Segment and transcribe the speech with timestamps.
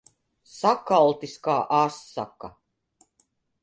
[0.53, 2.55] Sakaltis kā asaka.